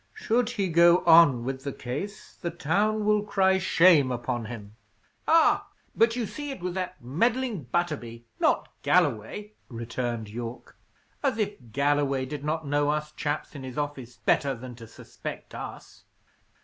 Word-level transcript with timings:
"Should 0.15 0.49
he 0.49 0.67
go 0.67 1.05
on 1.05 1.43
with 1.43 1.63
the 1.63 1.71
case, 1.71 2.33
the 2.35 2.49
town 2.49 3.05
will 3.05 3.21
cry 3.21 3.59
shame 3.59 4.11
upon 4.11 4.45
him." 4.45 4.75
"Ah, 5.27 5.67
but 5.95 6.15
you 6.15 6.25
see 6.25 6.49
it 6.49 6.59
was 6.59 6.73
that 6.73 6.99
meddling 7.03 7.65
Butterby, 7.65 8.25
not 8.39 8.67
Galloway," 8.81 9.53
returned 9.69 10.27
Yorke. 10.27 10.75
"As 11.21 11.37
if 11.37 11.53
Galloway 11.71 12.25
did 12.25 12.43
not 12.43 12.65
know 12.65 12.89
us 12.89 13.11
chaps 13.11 13.53
in 13.53 13.61
his 13.61 13.77
office 13.77 14.17
better 14.17 14.55
than 14.55 14.73
to 14.77 14.87
suspect 14.87 15.53
us!" 15.53 16.03